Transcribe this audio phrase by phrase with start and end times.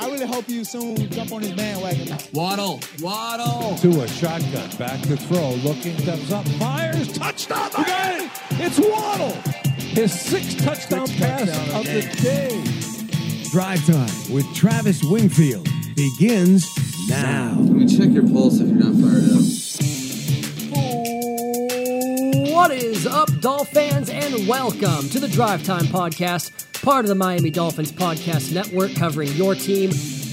[0.00, 2.16] I really hope you soon jump on his bandwagon.
[2.32, 3.76] Waddle, Waddle.
[3.78, 7.68] To a shotgun, back to throw, looking, steps up, fires, touchdown!
[7.76, 8.30] You got it!
[8.52, 9.32] It's Waddle!
[9.74, 13.50] His sixth touchdown Sixth pass touchdown of of the the day.
[13.50, 15.66] Drive Time with Travis Wingfield
[15.96, 16.68] begins
[17.08, 17.56] now.
[17.58, 19.67] Let me check your pulse if you're not fired up.
[22.58, 27.50] What is up, Dolphins, and welcome to the Drive Time Podcast, part of the Miami
[27.50, 29.92] Dolphins Podcast Network, covering your team,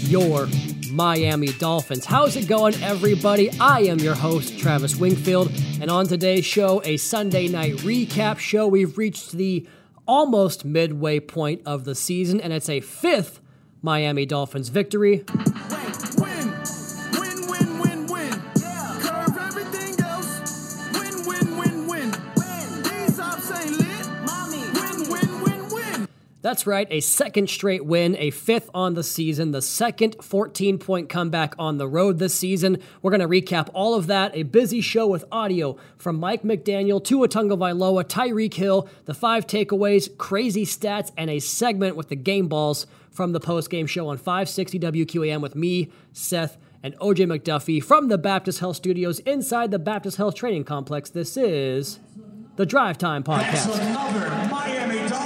[0.10, 0.48] your
[0.90, 2.04] Miami Dolphins.
[2.04, 3.52] How's it going, everybody?
[3.60, 8.68] I am your host, Travis Wingfield, and on today's show, a Sunday night recap show.
[8.68, 9.68] We've reached the
[10.08, 13.40] almost midway point of the season, and it's a fifth
[13.84, 15.24] Miami Dolphins victory.
[26.46, 31.10] That's right, a second straight win, a fifth on the season, the second 14 point
[31.10, 32.78] comeback on the road this season.
[33.02, 34.36] We're going to recap all of that.
[34.36, 39.48] A busy show with audio from Mike McDaniel, to Tua Vailoa, Tyreek Hill, the five
[39.48, 44.10] takeaways, crazy stats, and a segment with the game balls from the post game show
[44.10, 49.72] on 560 WQAM with me, Seth, and OJ McDuffie from the Baptist Health Studios inside
[49.72, 51.10] the Baptist Health Training Complex.
[51.10, 52.00] This is
[52.56, 55.25] the Drive Time Podcast.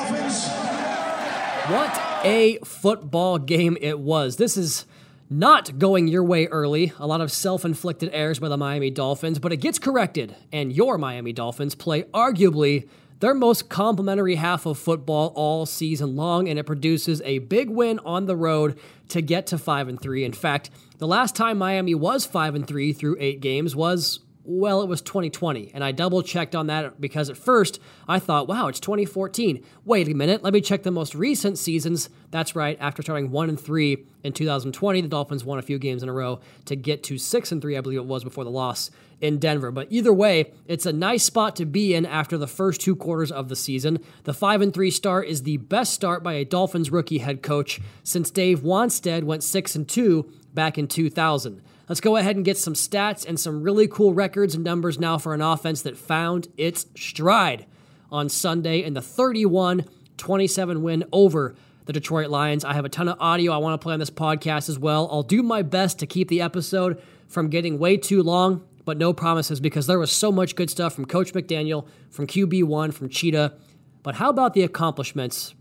[1.69, 4.37] What a football game it was.
[4.37, 4.87] This is
[5.29, 6.93] not going your way early.
[6.97, 10.73] A lot of self inflicted errors by the Miami Dolphins, but it gets corrected, and
[10.73, 12.89] your Miami Dolphins play arguably
[13.19, 17.99] their most complimentary half of football all season long, and it produces a big win
[17.99, 20.25] on the road to get to 5 and 3.
[20.25, 24.81] In fact, the last time Miami was 5 and 3 through 8 games was well,
[24.81, 28.67] it was 2020, and I double checked on that because at first I thought, wow,
[28.67, 29.63] it's 2014.
[29.85, 32.09] Wait a minute, let me check the most recent seasons.
[32.31, 36.03] That's right, after starting 1 and 3 in 2020, the Dolphins won a few games
[36.03, 38.49] in a row to get to 6 and 3, I believe it was before the
[38.49, 38.91] loss
[39.21, 39.71] in Denver.
[39.71, 43.31] But either way, it's a nice spot to be in after the first two quarters
[43.31, 43.99] of the season.
[44.23, 47.81] The 5 and 3 start is the best start by a Dolphins rookie head coach
[48.03, 51.61] since Dave Wannstedt went 6 and 2 back in 2000.
[51.89, 55.17] Let's go ahead and get some stats and some really cool records and numbers now
[55.17, 57.65] for an offense that found its stride
[58.11, 59.85] on Sunday in the 31
[60.17, 61.55] 27 win over
[61.85, 62.63] the Detroit Lions.
[62.63, 65.09] I have a ton of audio I want to play on this podcast as well.
[65.11, 69.11] I'll do my best to keep the episode from getting way too long, but no
[69.11, 73.55] promises because there was so much good stuff from Coach McDaniel, from QB1, from Cheetah.
[74.03, 75.55] But how about the accomplishments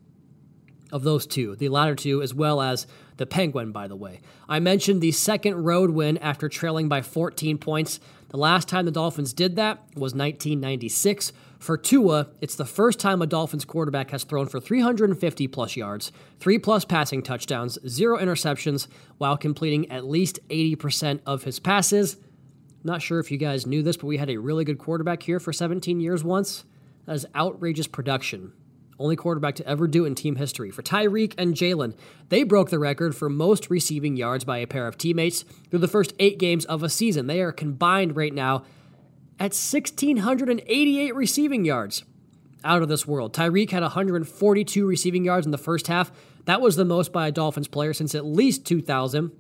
[0.93, 2.87] of those two, the latter two, as well as
[3.19, 4.21] the Penguin, by the way.
[4.49, 8.01] I mentioned the second road win after trailing by 14 points.
[8.31, 11.33] The last time the Dolphins did that was 1996.
[11.59, 16.13] For Tua, it's the first time a Dolphins quarterback has thrown for 350 plus yards,
[16.39, 18.87] three plus passing touchdowns, zero interceptions,
[19.19, 22.17] while completing at least 80% of his passes.
[22.85, 25.41] Not sure if you guys knew this, but we had a really good quarterback here
[25.41, 26.65] for 17 years once.
[27.07, 28.53] That is outrageous production
[28.99, 30.71] only quarterback to ever do in team history.
[30.71, 31.95] For Tyreek and Jaylen,
[32.29, 35.89] they broke the record for most receiving yards by a pair of teammates through the
[35.89, 37.27] first eight games of a season.
[37.27, 38.65] They are combined right now
[39.39, 42.05] at 1,688 receiving yards.
[42.65, 43.33] Out of this world.
[43.33, 46.11] Tyreek had 142 receiving yards in the first half.
[46.47, 49.31] That was the most by a Dolphins player since at least 2000.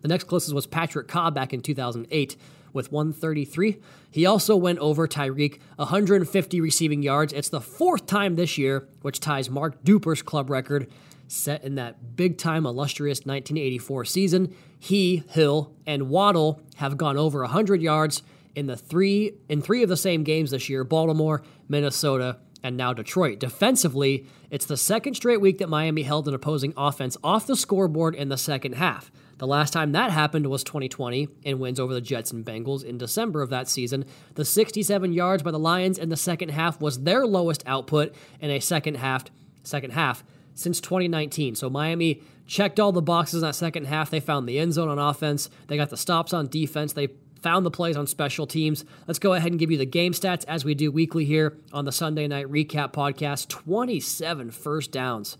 [0.00, 2.36] The next closest was Patrick Cobb back in 2008
[2.74, 3.80] with 133.
[4.10, 7.32] He also went over Tyreek 150 receiving yards.
[7.32, 10.90] It's the fourth time this year, which ties Mark Duper's club record
[11.26, 14.54] set in that big time illustrious 1984 season.
[14.78, 18.22] He, Hill, and Waddle have gone over 100 yards
[18.54, 22.92] in the three in three of the same games this year: Baltimore, Minnesota, and now
[22.92, 23.38] Detroit.
[23.38, 28.14] Defensively, it's the second straight week that Miami held an opposing offense off the scoreboard
[28.14, 29.10] in the second half.
[29.38, 32.98] The last time that happened was 2020 in wins over the Jets and Bengals in
[32.98, 34.04] December of that season.
[34.34, 38.50] The 67 yards by the Lions in the second half was their lowest output in
[38.50, 39.24] a second half
[39.62, 40.22] second half
[40.54, 41.54] since 2019.
[41.54, 44.10] So Miami checked all the boxes in that second half.
[44.10, 45.50] They found the end zone on offense.
[45.66, 46.92] They got the stops on defense.
[46.92, 47.08] They
[47.42, 48.84] found the plays on special teams.
[49.06, 51.84] Let's go ahead and give you the game stats as we do weekly here on
[51.84, 53.48] the Sunday Night Recap Podcast.
[53.48, 55.36] 27 first downs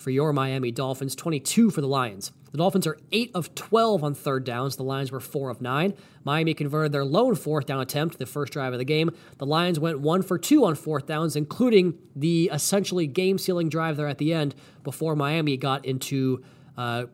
[0.00, 2.32] for your Miami Dolphins, 22 for the Lions.
[2.52, 4.76] The Dolphins are 8 of 12 on third downs.
[4.76, 5.94] The Lions were 4 of 9.
[6.24, 9.10] Miami converted their lone fourth down attempt, the first drive of the game.
[9.38, 13.96] The Lions went 1 for 2 on fourth downs, including the essentially game sealing drive
[13.96, 16.42] there at the end before Miami got into.
[16.76, 17.06] Uh,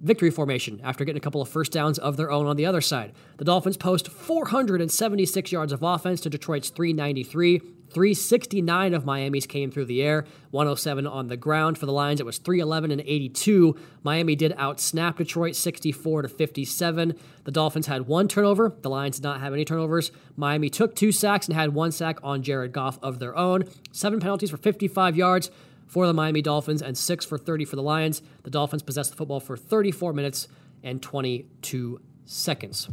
[0.00, 2.82] victory formation after getting a couple of first downs of their own on the other
[2.82, 3.10] side.
[3.38, 7.62] The Dolphins post 476 yards of offense to Detroit's 393.
[7.94, 11.78] 369 of Miami's came through the air, 107 on the ground.
[11.78, 13.76] For the Lions, it was 311 and 82.
[14.02, 17.14] Miami did outsnap Detroit 64 to 57.
[17.44, 18.74] The Dolphins had one turnover.
[18.82, 20.12] The Lions did not have any turnovers.
[20.36, 23.64] Miami took two sacks and had one sack on Jared Goff of their own.
[23.92, 25.50] Seven penalties for 55 yards
[25.86, 28.20] for the Miami Dolphins and six for 30 for the Lions.
[28.42, 30.48] The Dolphins possessed the football for 34 minutes
[30.82, 32.88] and 22 seconds.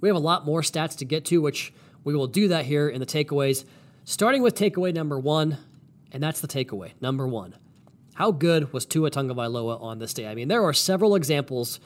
[0.00, 1.72] We have a lot more stats to get to, which
[2.04, 3.64] we will do that here in the takeaways.
[4.08, 5.58] Starting with takeaway number one,
[6.12, 7.56] and that's the takeaway number one.
[8.14, 10.28] How good was Tua Tagovailoa on this day?
[10.28, 11.80] I mean, there are several examples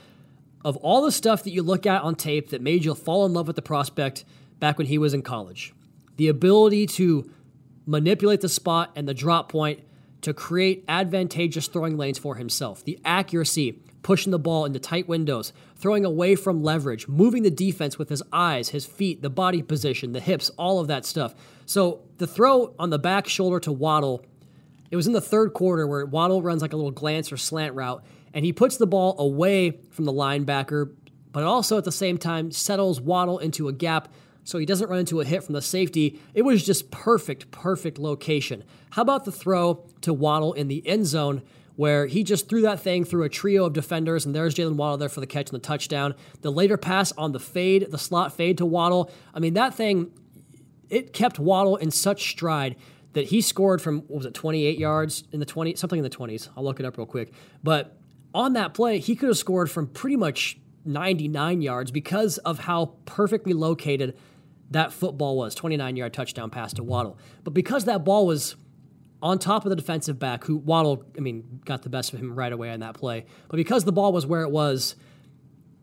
[0.62, 3.32] of all the stuff that you look at on tape that made you fall in
[3.32, 4.26] love with the prospect
[4.58, 5.72] back when he was in college.
[6.18, 7.30] The ability to
[7.86, 9.80] manipulate the spot and the drop point
[10.20, 12.84] to create advantageous throwing lanes for himself.
[12.84, 17.98] The accuracy, pushing the ball into tight windows, throwing away from leverage, moving the defense
[17.98, 21.34] with his eyes, his feet, the body position, the hips, all of that stuff.
[21.64, 24.24] So the throw on the back shoulder to Waddle,
[24.90, 27.74] it was in the third quarter where Waddle runs like a little glance or slant
[27.74, 30.92] route, and he puts the ball away from the linebacker,
[31.32, 34.08] but also at the same time settles Waddle into a gap
[34.44, 36.20] so he doesn't run into a hit from the safety.
[36.34, 38.64] It was just perfect, perfect location.
[38.90, 41.42] How about the throw to Waddle in the end zone?
[41.76, 44.98] Where he just threw that thing through a trio of defenders, and there's Jaylen Waddle
[44.98, 46.14] there for the catch and the touchdown.
[46.42, 49.10] The later pass on the fade, the slot fade to Waddle.
[49.32, 50.12] I mean, that thing,
[50.90, 52.76] it kept Waddle in such stride
[53.12, 56.10] that he scored from, what was it, 28 yards in the 20, something in the
[56.10, 56.48] 20s.
[56.56, 57.32] I'll look it up real quick.
[57.62, 57.96] But
[58.34, 62.94] on that play, he could have scored from pretty much 99 yards because of how
[63.04, 64.16] perfectly located
[64.70, 67.18] that football was 29 yard touchdown pass to Waddle.
[67.42, 68.56] But because that ball was
[69.22, 72.34] on top of the defensive back, who Waddle, I mean, got the best of him
[72.34, 74.94] right away on that play, but because the ball was where it was,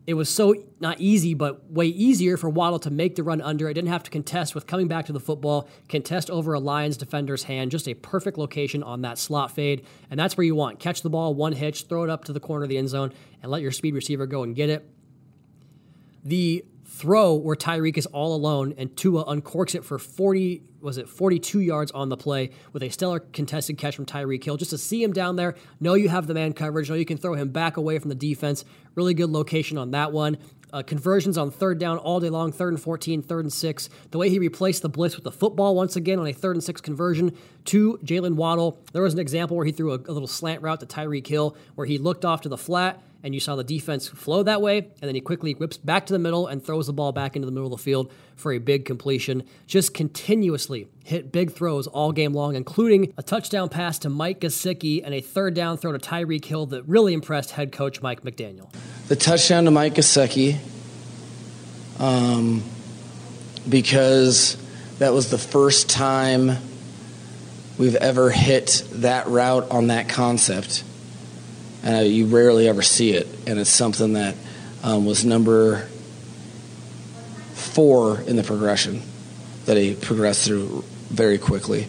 [0.08, 3.68] it was so not easy, but way easier for Waddle to make the run under.
[3.68, 6.96] It didn't have to contest with coming back to the football, contest over a Lions
[6.96, 7.70] defender's hand.
[7.70, 9.84] Just a perfect location on that slot fade.
[10.10, 10.80] And that's where you want.
[10.80, 13.12] Catch the ball, one hitch, throw it up to the corner of the end zone,
[13.42, 14.88] and let your speed receiver go and get it.
[16.24, 16.64] The
[16.98, 21.60] throw where Tyreek is all alone and Tua uncorks it for 40 was it 42
[21.60, 25.02] yards on the play with a stellar contested catch from Tyreek Hill just to see
[25.02, 27.76] him down there know you have the man coverage know you can throw him back
[27.76, 28.64] away from the defense
[28.96, 30.38] really good location on that one
[30.72, 33.88] uh, conversions on third down all day long, third and 14, third and six.
[34.10, 36.62] The way he replaced the blitz with the football once again on a third and
[36.62, 37.34] six conversion
[37.66, 38.78] to Jaylen Waddle.
[38.92, 41.56] There was an example where he threw a, a little slant route to Tyreek Hill
[41.74, 44.78] where he looked off to the flat and you saw the defense flow that way,
[44.78, 47.46] and then he quickly whips back to the middle and throws the ball back into
[47.46, 49.42] the middle of the field for a big completion.
[49.66, 55.02] Just continuously hit big throws all game long, including a touchdown pass to Mike Gesicki
[55.04, 58.72] and a third down throw to Tyreek Hill that really impressed head coach Mike McDaniel.
[59.08, 60.58] the touchdown to Mike Gesicki,
[61.98, 62.62] um,
[63.68, 64.56] because
[64.98, 66.52] that was the first time
[67.78, 70.84] we've ever hit that route on that concept.
[71.82, 73.26] And you rarely ever see it.
[73.46, 74.34] And it's something that
[74.82, 75.88] um, was number
[77.54, 79.02] four in the progression
[79.66, 81.86] that he progressed through very quickly.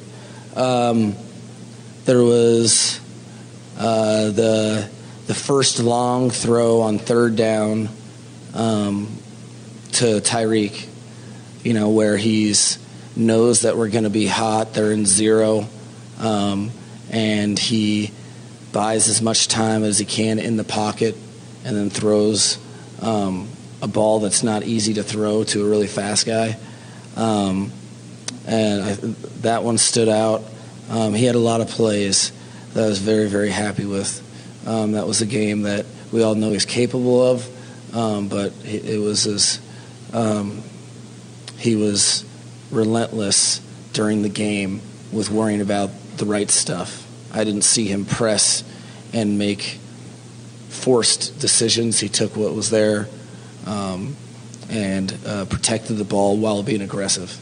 [0.56, 1.16] Um,
[2.06, 3.00] there was
[3.78, 4.90] uh, the
[5.28, 7.88] the first long throw on third down
[8.56, 9.16] um,
[9.92, 10.88] to Tyreek,
[11.64, 12.80] you know, where he's
[13.16, 14.74] knows that we're going to be hot.
[14.74, 15.68] They're in zero,
[16.20, 16.72] um,
[17.12, 18.12] and he
[18.72, 21.16] buys as much time as he can in the pocket,
[21.66, 22.58] and then throws
[23.02, 23.48] um,
[23.82, 26.58] a ball that's not easy to throw to a really fast guy.
[27.16, 27.72] Um,
[28.46, 28.94] and I,
[29.42, 30.44] that one stood out.
[30.90, 32.32] Um, he had a lot of plays
[32.74, 34.26] that I was very, very happy with.
[34.68, 38.86] Um, that was a game that we all know he's capable of, um, but it,
[38.86, 39.60] it was as
[40.14, 40.62] um,
[41.58, 42.26] he was
[42.72, 43.62] relentless
[43.94, 47.06] during the game with worrying about the right stuff.
[47.34, 48.64] I didn't see him press
[49.14, 49.80] and make
[50.70, 52.00] forced decisions.
[52.00, 53.08] He took what was there
[53.66, 54.16] um,
[54.70, 57.38] and uh, protected the ball while being aggressive.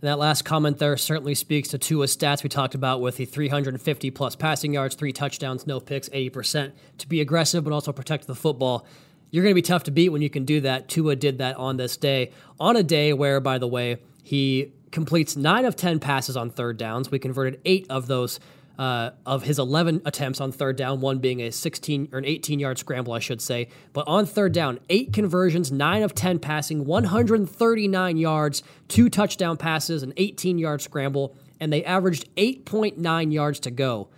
[0.00, 4.10] That last comment there certainly speaks to Tua's stats we talked about with the 350
[4.12, 6.72] plus passing yards, three touchdowns, no picks, 80%.
[6.98, 8.86] To be aggressive but also protect the football.
[9.30, 10.88] You're going to be tough to beat when you can do that.
[10.88, 12.32] Tua did that on this day.
[12.60, 16.78] On a day where, by the way, he completes nine of 10 passes on third
[16.78, 17.10] downs.
[17.10, 18.38] We converted eight of those
[18.78, 22.60] Uh, of his 11 attempts on third down, one being a 16 or an 18
[22.60, 23.70] yard scramble, I should say.
[23.92, 30.04] But on third down, eight conversions, nine of 10 passing, 139 yards, two touchdown passes,
[30.04, 34.10] an 18 yard scramble, and they averaged 8.9 yards to go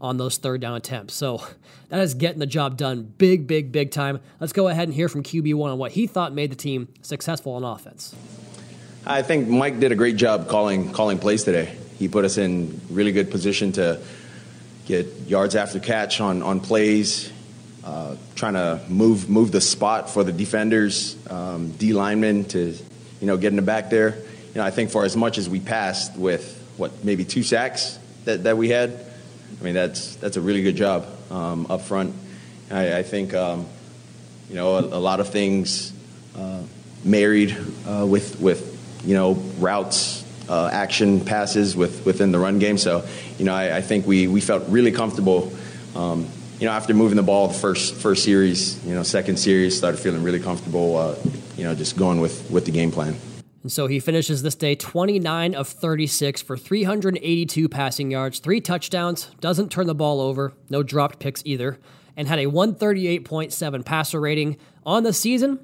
[0.00, 1.14] on those third down attempts.
[1.14, 1.46] So
[1.88, 4.20] that is getting the job done big, big, big time.
[4.40, 7.52] Let's go ahead and hear from QB1 on what he thought made the team successful
[7.52, 8.14] on offense.
[9.06, 11.74] I think Mike did a great job calling calling plays today.
[12.00, 14.00] He put us in really good position to
[14.86, 17.30] get yards after catch on on plays,
[17.84, 22.74] uh, trying to move move the spot for the defenders, um, D linemen to
[23.20, 24.16] you know get in the back there.
[24.16, 27.98] You know, I think for as much as we passed with what maybe two sacks
[28.24, 28.98] that, that we had,
[29.60, 32.14] I mean that's that's a really good job um, up front.
[32.70, 33.66] I, I think um,
[34.48, 35.92] you know a, a, lot of things
[36.34, 36.62] uh,
[37.04, 37.54] married
[37.86, 40.19] uh, with with you know routes
[40.50, 42.76] uh, action passes with, within the run game.
[42.76, 43.06] So,
[43.38, 45.52] you know, I, I think we, we felt really comfortable.
[45.94, 46.26] Um,
[46.58, 49.98] you know, after moving the ball the first first series, you know, second series, started
[49.98, 50.96] feeling really comfortable.
[50.96, 51.16] Uh,
[51.56, 53.16] you know, just going with with the game plan.
[53.62, 59.26] And so he finishes this day 29 of 36 for 382 passing yards, three touchdowns,
[59.40, 61.78] doesn't turn the ball over, no dropped picks either,
[62.16, 65.58] and had a 138.7 passer rating on the season.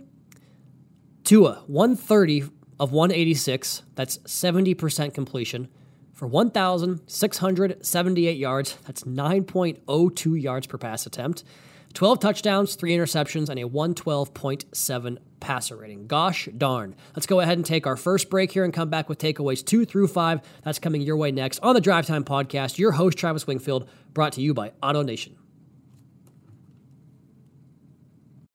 [1.24, 5.68] Tua, 130 of 186, that's 70% completion,
[6.12, 11.44] for 1,678 yards, that's 9.02 yards per pass attempt,
[11.92, 16.06] 12 touchdowns, 3 interceptions, and a 112.7 passer rating.
[16.06, 16.94] Gosh darn.
[17.14, 19.84] Let's go ahead and take our first break here and come back with takeaways 2
[19.84, 20.40] through 5.
[20.62, 22.78] That's coming your way next on the Drive Time Podcast.
[22.78, 25.32] Your host, Travis Wingfield, brought to you by AutoNation.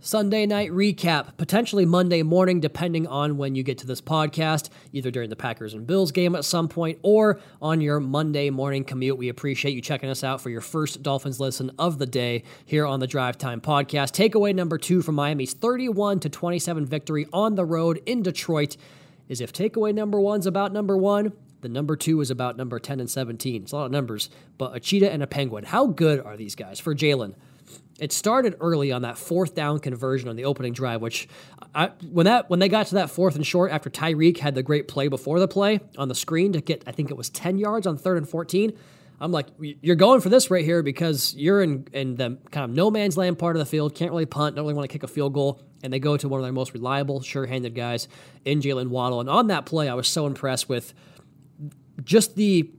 [0.00, 5.10] Sunday night recap, potentially Monday morning, depending on when you get to this podcast, either
[5.10, 9.18] during the Packers and Bills game at some point or on your Monday morning commute.
[9.18, 12.86] We appreciate you checking us out for your first Dolphins listen of the day here
[12.86, 14.12] on the Drive Time podcast.
[14.12, 18.76] Takeaway number two from Miami's 31 to 27 victory on the road in Detroit
[19.28, 23.00] is if takeaway number one's about number one, the number two is about number 10
[23.00, 23.62] and 17.
[23.62, 25.64] It's a lot of numbers, but a cheetah and a penguin.
[25.64, 27.34] How good are these guys for Jaylen?
[27.98, 31.28] It started early on that fourth down conversion on the opening drive, which
[31.74, 34.62] I, when that when they got to that fourth and short after Tyreek had the
[34.62, 37.58] great play before the play on the screen to get I think it was ten
[37.58, 38.72] yards on third and fourteen.
[39.20, 42.76] I'm like, you're going for this right here because you're in in the kind of
[42.76, 45.02] no man's land part of the field, can't really punt, don't really want to kick
[45.02, 48.06] a field goal, and they go to one of their most reliable, sure-handed guys
[48.44, 49.18] in Jaylen Waddle.
[49.18, 50.94] And on that play, I was so impressed with
[52.04, 52.70] just the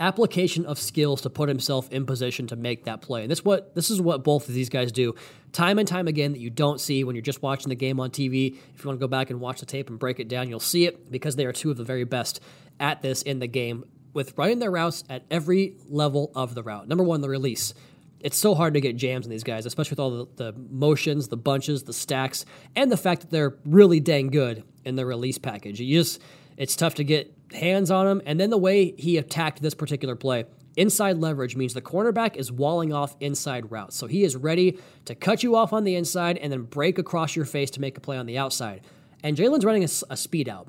[0.00, 3.22] application of skills to put himself in position to make that play.
[3.22, 5.14] And this what this is what both of these guys do
[5.52, 8.10] time and time again that you don't see when you're just watching the game on
[8.10, 8.56] TV.
[8.74, 10.60] If you want to go back and watch the tape and break it down, you'll
[10.60, 12.40] see it because they are two of the very best
[12.78, 16.88] at this in the game with running their routes at every level of the route.
[16.88, 17.74] Number one, the release.
[18.20, 21.28] It's so hard to get jams in these guys, especially with all the, the motions,
[21.28, 25.38] the bunches, the stacks, and the fact that they're really dang good in the release
[25.38, 25.80] package.
[25.80, 26.20] You just
[26.56, 28.22] it's tough to get hands on him.
[28.26, 30.44] And then the way he attacked this particular play,
[30.76, 33.96] inside leverage means the cornerback is walling off inside routes.
[33.96, 37.34] So he is ready to cut you off on the inside and then break across
[37.34, 38.82] your face to make a play on the outside.
[39.22, 40.68] And Jaylen's running a, a speed out,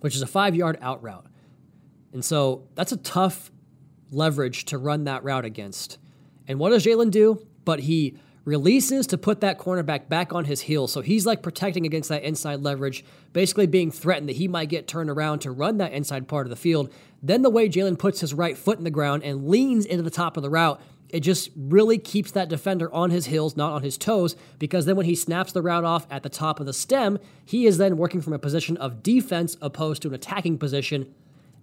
[0.00, 1.26] which is a five yard out route.
[2.12, 3.50] And so that's a tough
[4.10, 5.98] leverage to run that route against.
[6.46, 7.46] And what does Jaylen do?
[7.64, 8.16] But he
[8.48, 10.90] releases to put that cornerback back on his heels.
[10.90, 14.88] So he's like protecting against that inside leverage, basically being threatened that he might get
[14.88, 16.90] turned around to run that inside part of the field.
[17.22, 20.10] Then the way Jaylen puts his right foot in the ground and leans into the
[20.10, 23.82] top of the route, it just really keeps that defender on his heels, not on
[23.82, 26.72] his toes, because then when he snaps the route off at the top of the
[26.72, 31.14] stem, he is then working from a position of defense opposed to an attacking position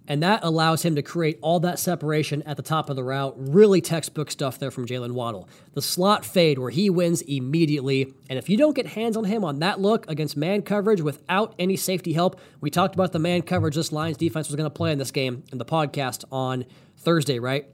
[0.07, 3.33] and that allows him to create all that separation at the top of the route.
[3.37, 5.49] Really textbook stuff there from Jaylen Waddle.
[5.73, 8.13] The slot fade where he wins immediately.
[8.29, 11.55] And if you don't get hands on him on that look against man coverage without
[11.57, 14.75] any safety help, we talked about the man coverage this Lions defense was going to
[14.75, 16.65] play in this game in the podcast on
[16.97, 17.67] Thursday, right?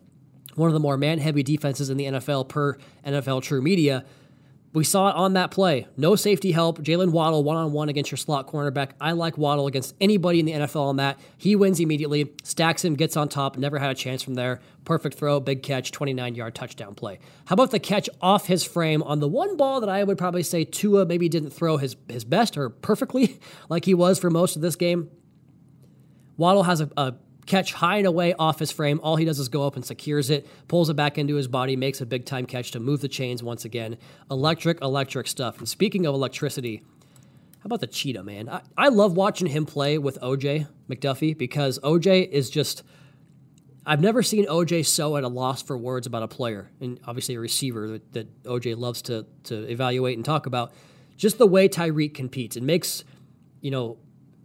[0.56, 4.06] One of the more man heavy defenses in the NFL per NFL TruMedia.
[4.74, 5.88] We saw it on that play.
[5.98, 6.80] No safety help.
[6.80, 8.92] Jaylen Waddle one on one against your slot cornerback.
[9.02, 11.20] I like Waddle against anybody in the NFL on that.
[11.38, 14.62] He wins immediately, stacks him, gets on top, never had a chance from there.
[14.86, 17.20] Perfect throw, big catch, 29 yard touchdown play.
[17.46, 20.44] How about the catch off his frame on the one ball that I would probably
[20.44, 24.56] say Tua maybe didn't throw his, his best or perfectly like he was for most
[24.56, 25.10] of this game?
[26.38, 27.14] Waddle has a, a
[27.46, 29.00] catch high and away off his frame.
[29.04, 31.76] All he does is go up and secures it, pulls it back into his body,
[31.76, 33.98] makes a big time catch to move the chains once again.
[34.30, 35.58] Electric, electric stuff.
[35.58, 36.84] And speaking of electricity,
[37.62, 38.50] how about the cheetah, man?
[38.50, 42.84] I, I love watching him play with OJ McDuffie because OJ is just.
[43.84, 47.34] I've never seen OJ so at a loss for words about a player, and obviously
[47.34, 50.74] a receiver that, that OJ loves to to evaluate and talk about.
[51.18, 53.04] Just the way Tyreek competes, it makes
[53.60, 53.98] you know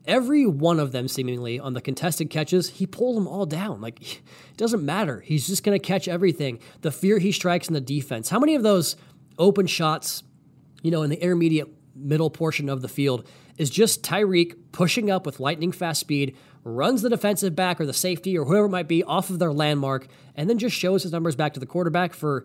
[0.07, 3.81] every one of them seemingly on the contested catches, he pulls them all down.
[3.81, 4.01] Like
[4.51, 5.21] it doesn't matter.
[5.21, 6.59] He's just going to catch everything.
[6.83, 8.29] The fear he strikes in the defense.
[8.29, 8.97] How many of those
[9.39, 10.23] open shots,
[10.83, 13.27] you know, in the intermediate middle portion of the field
[13.59, 17.95] is just Tyreek pushing up with lightning fast speed, runs the defensive back or the
[17.95, 21.13] safety or whoever it might be off of their landmark, and then just shows his
[21.13, 22.45] numbers back to the quarterback for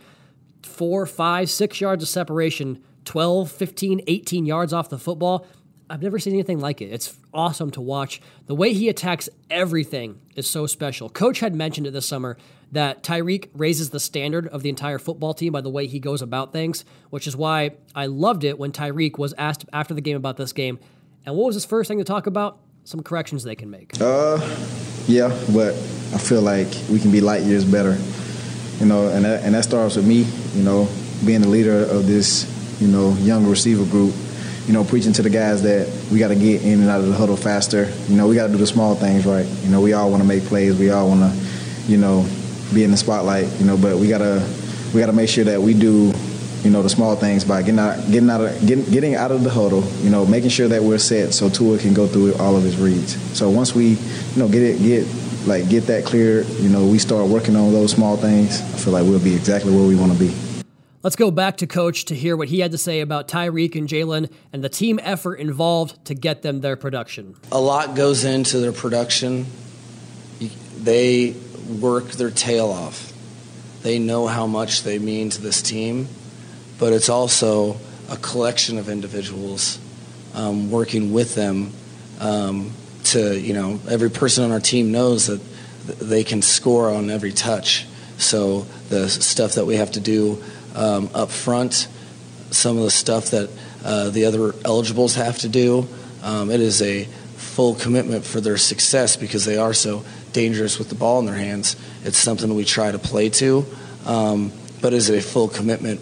[0.63, 5.45] four, five, six yards of separation, 12, 15, 18 yards off the football.
[5.91, 6.86] I've never seen anything like it.
[6.86, 8.21] It's awesome to watch.
[8.45, 11.10] The way he attacks everything is so special.
[11.10, 12.38] Coach had mentioned it this summer
[12.71, 16.21] that Tyreek raises the standard of the entire football team by the way he goes
[16.21, 20.15] about things, which is why I loved it when Tyreek was asked after the game
[20.15, 20.79] about this game.
[21.25, 22.60] And what was his first thing to talk about?
[22.86, 23.91] Some corrections they can make.
[24.00, 24.39] Uh,
[25.07, 25.74] yeah, but
[26.13, 27.98] I feel like we can be light years better.
[28.79, 30.25] You know, and that, and that starts with me.
[30.55, 30.88] You know,
[31.25, 32.48] being the leader of this,
[32.79, 34.13] you know, young receiver group
[34.67, 37.07] you know, preaching to the guys that we got to get in and out of
[37.07, 37.91] the huddle faster.
[38.07, 39.45] You know, we got to do the small things right.
[39.63, 40.77] You know, we all want to make plays.
[40.77, 42.27] We all want to, you know,
[42.73, 43.47] be in the spotlight.
[43.59, 44.47] You know, but we gotta
[44.93, 46.13] we gotta make sure that we do,
[46.63, 49.43] you know, the small things by getting out getting out of getting, getting out of
[49.43, 49.83] the huddle.
[50.03, 52.77] You know, making sure that we're set so Tua can go through all of his
[52.77, 53.19] reads.
[53.37, 53.97] So once we, you
[54.37, 55.07] know, get it get
[55.47, 58.61] like get that clear, you know, we start working on those small things.
[58.61, 60.33] I feel like we'll be exactly where we want to be.
[61.03, 63.88] Let's go back to coach to hear what he had to say about Tyreek and
[63.88, 67.36] Jaylen and the team effort involved to get them their production.
[67.51, 69.48] A lot goes into their production.
[70.77, 71.35] They
[71.79, 73.11] work their tail off.
[73.81, 76.07] They know how much they mean to this team,
[76.77, 77.77] but it's also
[78.11, 79.79] a collection of individuals
[80.35, 81.74] um, working with them
[82.20, 82.74] um,
[83.05, 85.42] to, you know, every person on our team knows that
[86.00, 87.87] they can score on every touch.
[88.20, 90.44] So the stuff that we have to do
[90.75, 91.88] um, up front,
[92.51, 93.50] some of the stuff that
[93.84, 95.88] uh, the other eligibles have to do.
[96.24, 100.03] Um, it is a full commitment for their success because they are so
[100.34, 101.75] dangerous with the ball in their hands.
[102.03, 103.66] It's something we try to play to,
[104.05, 106.00] um, but is a full commitment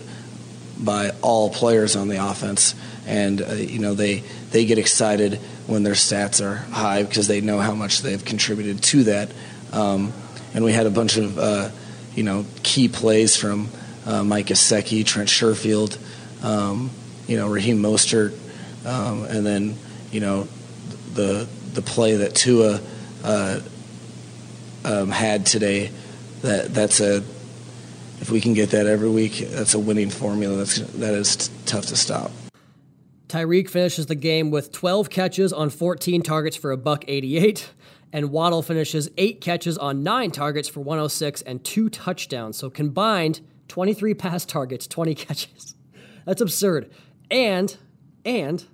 [0.77, 2.75] by all players on the offense.
[3.07, 5.35] And uh, you know they they get excited
[5.67, 9.31] when their stats are high because they know how much they've contributed to that.
[9.71, 10.13] Um,
[10.53, 11.69] and we had a bunch of uh,
[12.15, 13.69] you know key plays from
[14.05, 15.97] uh, Mike Gesicki, Trent Sherfield,
[16.43, 16.89] um,
[17.27, 18.33] you know, Raheem Mostert,
[18.85, 19.75] um, and then,
[20.11, 20.47] you know,
[21.13, 22.81] the the play that Tua
[23.23, 23.59] uh,
[24.85, 25.91] um, had today.
[26.41, 27.23] That that's a
[28.21, 30.57] if we can get that every week, that's a winning formula.
[30.57, 32.31] That's that is t- tough to stop.
[33.27, 37.69] Tyreek finishes the game with 12 catches on 14 targets for a buck 88,
[38.11, 42.57] and Waddle finishes eight catches on nine targets for 106 and two touchdowns.
[42.57, 45.75] So combined, 23 pass targets, 20 catches.
[46.25, 46.91] That's absurd.
[47.31, 47.75] And
[48.25, 48.65] and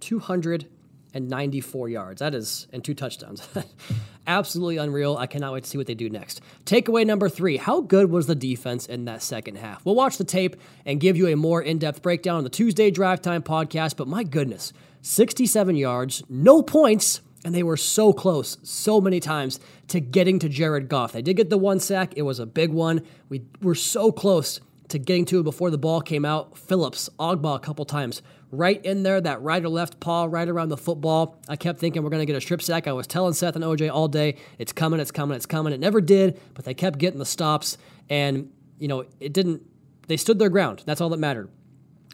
[0.00, 2.20] 294 yards.
[2.20, 3.46] That is and two touchdowns.
[4.26, 5.16] Absolutely unreal.
[5.16, 6.40] I cannot wait to see what they do next.
[6.64, 7.56] Takeaway number 3.
[7.56, 9.84] How good was the defense in that second half?
[9.84, 13.20] We'll watch the tape and give you a more in-depth breakdown on the Tuesday Drive
[13.20, 19.00] Time podcast, but my goodness, 67 yards, no points and they were so close so
[19.00, 21.12] many times to getting to Jared Goff.
[21.12, 23.02] They did get the one sack, it was a big one.
[23.28, 26.56] We were so close to getting to it before the ball came out.
[26.56, 30.68] Phillips, Ogbah a couple times, right in there, that right or left paw right around
[30.68, 31.38] the football.
[31.48, 32.86] I kept thinking we're going to get a strip sack.
[32.86, 35.72] I was telling Seth and OJ all day, it's coming, it's coming, it's coming.
[35.72, 37.78] It never did, but they kept getting the stops,
[38.10, 39.62] and, you know, it didn't,
[40.08, 40.82] they stood their ground.
[40.84, 41.48] That's all that mattered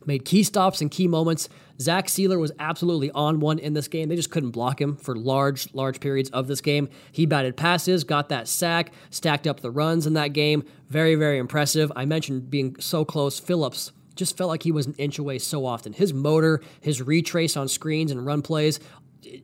[0.07, 1.49] made key stops and key moments.
[1.81, 4.09] Zach Sieler was absolutely on one in this game.
[4.09, 6.89] They just couldn't block him for large, large periods of this game.
[7.13, 10.65] He batted passes, got that sack, stacked up the runs in that game.
[10.89, 11.93] Very, very impressive.
[11.95, 13.39] I mentioned being so close.
[13.39, 15.93] Phillips just felt like he was an inch away so often.
[15.93, 18.81] His motor, his retrace on screens and run plays,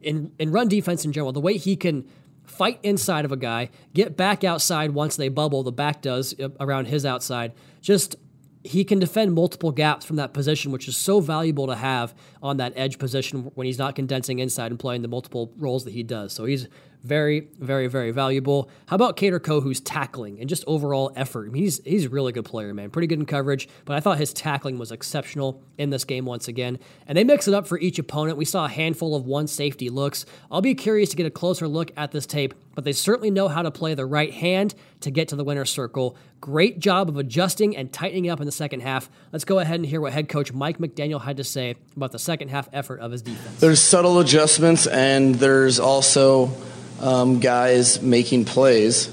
[0.02, 2.08] in, in run defense in general, the way he can
[2.44, 6.48] fight inside of a guy, get back outside once they bubble, the back does uh,
[6.60, 7.52] around his outside.
[7.80, 8.16] Just
[8.64, 12.56] he can defend multiple gaps from that position, which is so valuable to have on
[12.56, 16.02] that edge position when he's not condensing inside and playing the multiple roles that he
[16.02, 16.32] does.
[16.32, 16.66] So he's
[17.04, 18.70] very, very, very valuable.
[18.86, 21.48] How about Kader Kohou's tackling and just overall effort?
[21.48, 22.90] I mean, he's he's a really good player, man.
[22.90, 26.48] Pretty good in coverage, but I thought his tackling was exceptional in this game once
[26.48, 26.78] again.
[27.06, 28.38] And they mix it up for each opponent.
[28.38, 30.24] We saw a handful of one safety looks.
[30.50, 33.48] I'll be curious to get a closer look at this tape, but they certainly know
[33.48, 36.16] how to play the right hand to get to the winner's circle.
[36.40, 39.10] Great job of adjusting and tightening up in the second half.
[39.30, 42.18] Let's go ahead and hear what head coach Mike McDaniel had to say about the
[42.18, 43.60] second half effort of his defense.
[43.60, 46.50] There's subtle adjustments, and there's also
[47.00, 49.10] um, guys making plays.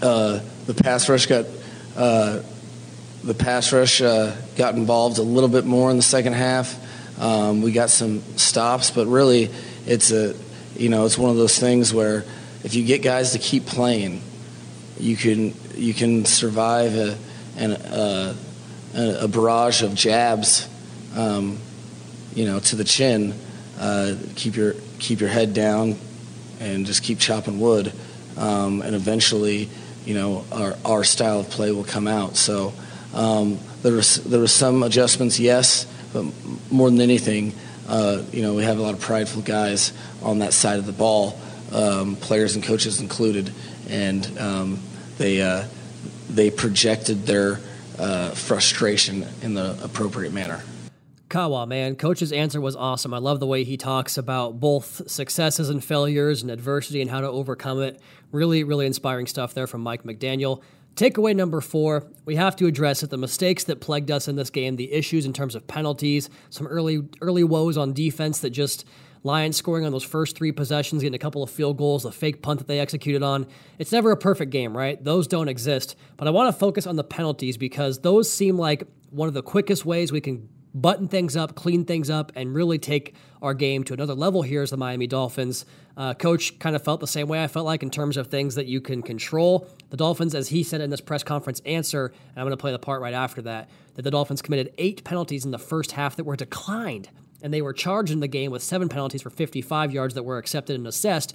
[0.00, 1.46] Uh, the pass rush got
[1.96, 2.40] uh,
[3.24, 6.78] the pass rush uh, got involved a little bit more in the second half.
[7.20, 9.50] Um, we got some stops, but really,
[9.86, 10.34] it's a
[10.76, 12.24] you know it's one of those things where
[12.64, 14.22] if you get guys to keep playing,
[14.98, 17.16] you can you can survive a
[17.56, 18.34] an, uh,
[18.94, 20.68] a, a barrage of jabs,
[21.14, 21.58] um,
[22.34, 23.34] you know, to the chin.
[23.78, 25.96] Uh, keep your keep your head down,
[26.62, 27.92] and just keep chopping wood.
[28.36, 29.68] Um, and eventually,
[30.06, 32.36] you know, our, our style of play will come out.
[32.36, 32.72] So
[33.12, 36.24] um, there was there was some adjustments, yes, but
[36.70, 37.52] more than anything,
[37.88, 40.92] uh, you know, we have a lot of prideful guys on that side of the
[40.92, 41.38] ball,
[41.72, 43.52] um, players and coaches included,
[43.88, 44.82] and um,
[45.18, 45.64] they uh,
[46.30, 47.60] they projected their
[47.98, 50.62] uh, frustration in the appropriate manner.
[51.32, 53.14] Kawa, man, coach's answer was awesome.
[53.14, 57.22] I love the way he talks about both successes and failures and adversity and how
[57.22, 57.98] to overcome it.
[58.32, 60.60] Really, really inspiring stuff there from Mike McDaniel.
[60.94, 64.50] Takeaway number four, we have to address it the mistakes that plagued us in this
[64.50, 68.84] game, the issues in terms of penalties, some early early woes on defense that just
[69.22, 72.42] Lions scoring on those first three possessions, getting a couple of field goals, the fake
[72.42, 73.46] punt that they executed on.
[73.78, 75.02] It's never a perfect game, right?
[75.02, 75.96] Those don't exist.
[76.18, 79.42] But I want to focus on the penalties because those seem like one of the
[79.42, 83.84] quickest ways we can button things up, clean things up, and really take our game
[83.84, 85.64] to another level here as the Miami Dolphins.
[85.96, 88.54] Uh, coach kind of felt the same way I felt like in terms of things
[88.54, 89.68] that you can control.
[89.90, 92.72] The Dolphins, as he said in this press conference answer, and I'm going to play
[92.72, 96.16] the part right after that, that the Dolphins committed eight penalties in the first half
[96.16, 97.10] that were declined,
[97.42, 100.38] and they were charged in the game with seven penalties for 55 yards that were
[100.38, 101.34] accepted and assessed.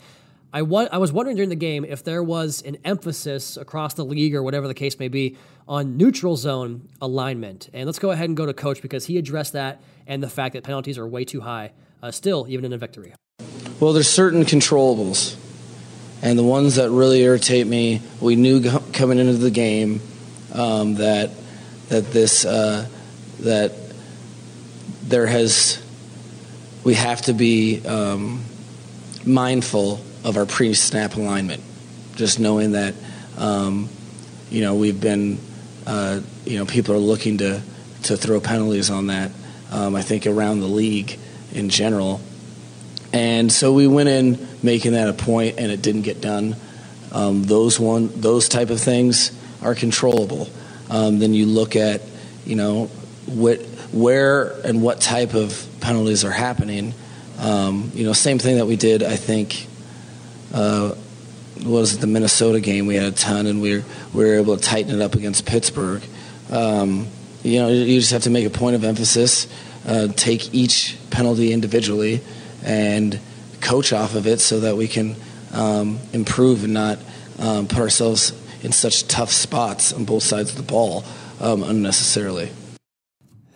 [0.54, 4.06] I, wa- I was wondering during the game if there was an emphasis across the
[4.06, 7.70] league or whatever the case may be on neutral zone alignment.
[7.74, 10.54] And let's go ahead and go to coach because he addressed that and the fact
[10.54, 13.14] that penalties are way too high, uh, still, even in a victory.
[13.80, 15.36] Well, there's certain controllables.
[16.22, 20.02] And the ones that really irritate me, we knew coming into the game
[20.54, 21.30] um, that
[21.90, 22.88] that this uh,
[23.42, 23.74] that
[25.04, 25.84] there has
[26.84, 28.44] we have to be um,
[29.26, 31.64] mindful of our pre-snap alignment.
[32.16, 32.94] Just knowing that,
[33.38, 33.88] um,
[34.52, 35.40] you know, we've been,
[35.86, 37.62] uh, you know, people are looking to
[38.04, 39.32] to throw penalties on that.
[39.72, 41.18] Um, I think around the league
[41.54, 42.20] in general,
[43.14, 46.56] and so we went in making that a point, and it didn't get done.
[47.12, 50.50] Um, those one, those type of things are controllable.
[50.90, 52.02] Um, then you look at,
[52.46, 52.86] you know,
[53.26, 53.62] what,
[53.92, 56.94] where and what type of penalties are happening.
[57.40, 59.67] Um, you know, same thing that we did, I think,
[60.54, 60.96] uh,
[61.64, 62.86] was the Minnesota game.
[62.86, 63.84] We had a ton, and we were,
[64.14, 66.02] we were able to tighten it up against Pittsburgh.
[66.52, 67.08] Um,
[67.44, 69.48] you know, you just have to make a point of emphasis,
[69.86, 72.22] uh, take each penalty individually,
[72.64, 73.20] and
[73.62, 75.16] coach off of it so that we can
[75.54, 77.00] um, improve and not
[77.40, 78.34] um, put ourselves
[78.64, 81.04] in such tough spots on both sides of the ball
[81.40, 82.50] um, unnecessarily.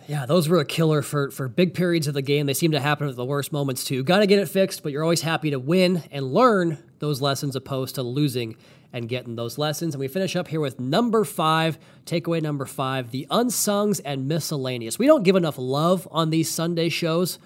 [0.08, 2.46] Yeah, those were a killer for, for big periods of the game.
[2.46, 4.02] They seem to happen at the worst moments too.
[4.02, 7.56] Got to get it fixed, but you're always happy to win and learn those lessons
[7.56, 8.56] opposed to losing
[8.92, 9.94] and getting those lessons.
[9.94, 14.98] And we finish up here with number five, takeaway number five, the unsungs and miscellaneous.
[14.98, 17.38] We don't give enough love on these Sunday shows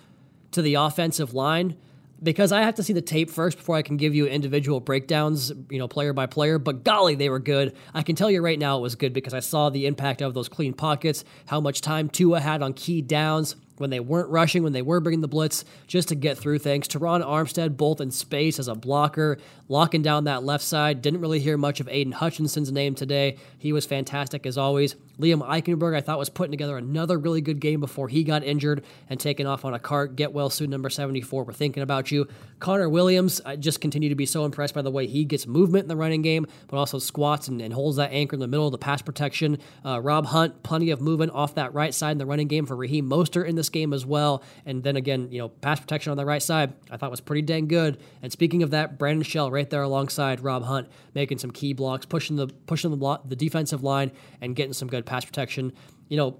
[0.52, 1.76] to the offensive line
[2.22, 5.52] because I have to see the tape first before I can give you individual breakdowns,
[5.70, 6.58] you know, player by player.
[6.58, 7.76] But golly, they were good.
[7.94, 10.34] I can tell you right now it was good because I saw the impact of
[10.34, 14.62] those clean pockets, how much time Tua had on key downs when they weren't rushing,
[14.62, 16.88] when they were bringing the blitz, just to get through things.
[16.88, 19.36] Terron Armstead, both in space as a blocker,
[19.68, 21.02] locking down that left side.
[21.02, 23.36] Didn't really hear much of Aidan Hutchinson's name today.
[23.58, 24.96] He was fantastic as always.
[25.18, 28.84] Liam Eichenberg, I thought, was putting together another really good game before he got injured
[29.08, 30.14] and taken off on a cart.
[30.16, 31.44] Get well soon, number 74.
[31.44, 32.28] We're thinking about you.
[32.58, 35.84] Connor Williams, I just continue to be so impressed by the way he gets movement
[35.84, 38.66] in the running game, but also squats and, and holds that anchor in the middle
[38.66, 39.58] of the pass protection.
[39.84, 42.76] Uh, Rob Hunt, plenty of movement off that right side in the running game for
[42.76, 44.42] Raheem Mostert in this game as well.
[44.66, 47.42] And then again, you know, pass protection on the right side, I thought was pretty
[47.42, 47.98] dang good.
[48.22, 52.04] And speaking of that, Brandon Shell right there alongside Rob Hunt, making some key blocks,
[52.04, 55.72] pushing the pushing the, block, the defensive line, and getting some good pass protection.
[56.08, 56.38] you know,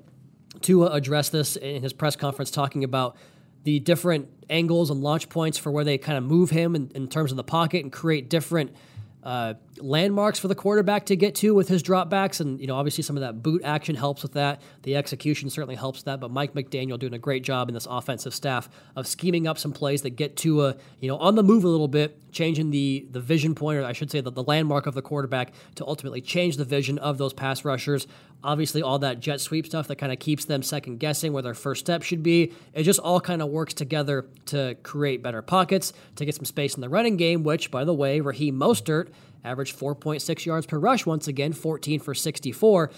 [0.61, 3.17] Tua addressed this in his press conference, talking about
[3.65, 7.09] the different angles and launch points for where they kind of move him in, in
[7.09, 8.75] terms of the pocket and create different
[9.27, 12.41] uh, landmarks for the quarterback to get to with his dropbacks.
[12.41, 14.63] And, you know, obviously some of that boot action helps with that.
[14.85, 16.21] The execution certainly helps that.
[16.21, 19.73] But Mike McDaniel doing a great job in this offensive staff of scheming up some
[19.73, 23.19] plays that get to you know, on the move a little bit, changing the the
[23.19, 26.57] vision point, or I should say the, the landmark of the quarterback to ultimately change
[26.57, 28.07] the vision of those pass rushers.
[28.47, 31.53] Obviously, all that jet sweep stuff that kind of keeps them second guessing where their
[31.53, 32.53] first step should be.
[32.75, 36.77] It just all kind of works together to create better pockets, to get some space
[36.77, 39.09] in the running game, which, by the way, Raheem Mostert
[39.43, 42.93] averaged 4.6 yards per rush once again, 14 for 64.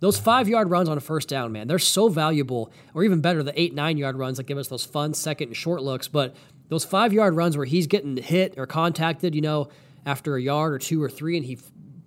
[0.00, 3.42] Those five yard runs on a first down, man, they're so valuable, or even better,
[3.42, 6.08] the eight, nine yard runs that give us those fun second and short looks.
[6.08, 6.36] But
[6.68, 9.70] those five yard runs where he's getting hit or contacted, you know,
[10.04, 11.58] after a yard or two or three, and he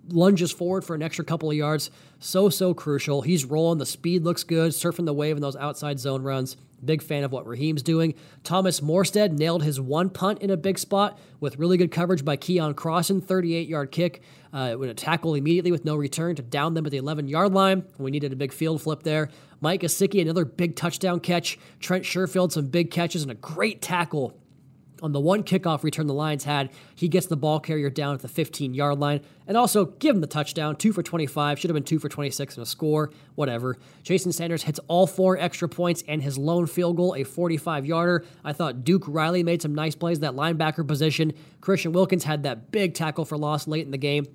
[0.08, 1.90] lunges forward for an extra couple of yards,
[2.24, 3.22] so, so crucial.
[3.22, 6.56] He's rolling, the speed looks good, surfing the wave in those outside zone runs.
[6.84, 8.14] Big fan of what Raheem's doing.
[8.42, 12.36] Thomas Morstead nailed his one punt in a big spot with really good coverage by
[12.36, 14.22] Keion Crossen, 38 yard kick.
[14.52, 17.52] Uh, with a tackle immediately with no return to down them at the 11 yard
[17.52, 17.84] line.
[17.98, 19.28] We needed a big field flip there.
[19.60, 21.58] Mike Gesicki, another big touchdown catch.
[21.80, 24.38] Trent Sherfield, some big catches and a great tackle
[25.04, 28.22] on the one kickoff return the Lions had, he gets the ball carrier down at
[28.22, 30.74] the 15 yard line and also give him the touchdown.
[30.76, 33.76] Two for 25, should have been two for 26 and a score, whatever.
[34.02, 38.24] Jason Sanders hits all four extra points and his lone field goal, a 45 yarder.
[38.42, 41.34] I thought Duke Riley made some nice plays, in that linebacker position.
[41.60, 44.26] Christian Wilkins had that big tackle for loss late in the game.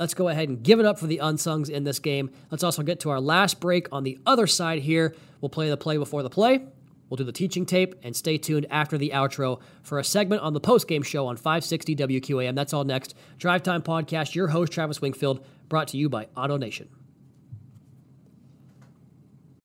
[0.00, 2.30] Let's go ahead and give it up for the unsungs in this game.
[2.50, 5.14] Let's also get to our last break on the other side here.
[5.40, 6.66] We'll play the play before the play.
[7.08, 10.52] We'll do the teaching tape and stay tuned after the outro for a segment on
[10.52, 12.54] the post-game show on 560 WQAM.
[12.54, 13.14] That's all next.
[13.38, 16.88] Drive Time Podcast, your host, Travis Wingfield, brought to you by AutoNation.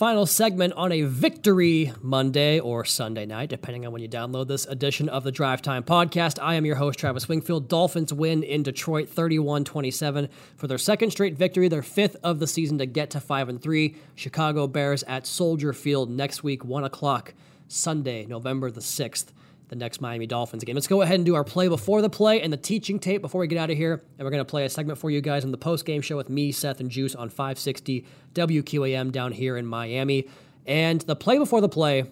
[0.00, 4.64] Final segment on a victory Monday or Sunday night, depending on when you download this
[4.64, 6.38] edition of the Drive Time Podcast.
[6.40, 7.68] I am your host, Travis Wingfield.
[7.68, 12.46] Dolphins win in Detroit 31 27 for their second straight victory, their fifth of the
[12.46, 13.94] season to get to 5 and 3.
[14.14, 17.34] Chicago Bears at Soldier Field next week, 1 o'clock,
[17.68, 19.26] Sunday, November the 6th
[19.70, 20.74] the next Miami Dolphins game.
[20.74, 23.40] Let's go ahead and do our play before the play and the teaching tape before
[23.40, 24.02] we get out of here.
[24.18, 26.16] And we're going to play a segment for you guys on the post game show
[26.16, 28.04] with me, Seth, and Juice on 560
[28.34, 30.28] WQAM down here in Miami.
[30.66, 32.10] And the play before the play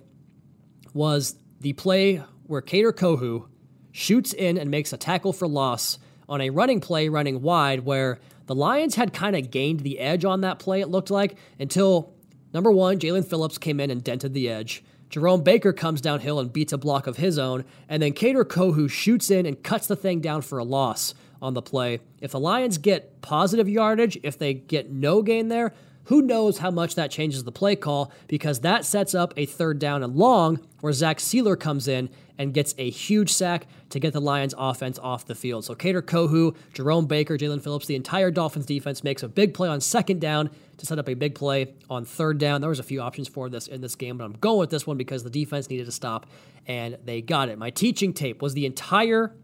[0.95, 3.49] was the play where Kader Kohou
[3.91, 8.21] shoots in and makes a tackle for loss on a running play running wide where
[8.47, 12.15] the Lions had kind of gained the edge on that play, it looked like, until
[12.55, 14.85] number one, Jaelan Phillips came in and dented the edge.
[15.11, 18.91] Jerome Baker comes downhill and beats a block of his own, and then Kader Kohou
[18.91, 22.01] shoots in and cuts the thing down for a loss on the play.
[22.21, 25.73] If the Lions get positive yardage, if they get no gain there,
[26.09, 29.79] who knows how much that changes the play call because that sets up a third
[29.79, 34.15] down and long where Zach Sieler comes in and gets a huge sack to get
[34.15, 35.67] the Lions offense off the field.
[35.67, 39.69] So Kader Kohou, Jerome Baker, Jaelan Phillips, the entire Dolphins defense makes a big play
[39.69, 42.63] on second down to set up a big play on third down.
[42.63, 44.87] There was a few options for this in this game, but I'm going with this
[44.87, 46.25] one because the defense needed to stop
[46.67, 47.59] and they got it.
[47.59, 49.37] My teaching tape was the entire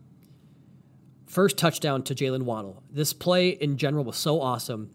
[1.26, 2.82] first touchdown to Jaylen Waddle.
[2.90, 4.88] This play in general was so awesome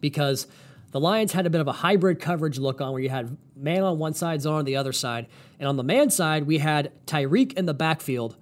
[0.00, 0.46] because
[0.90, 3.82] the Lions had a bit of a hybrid coverage look on where you had man
[3.82, 5.26] on one side, zone on the other side.
[5.58, 8.36] And on the man side, we had Tyreek in the backfield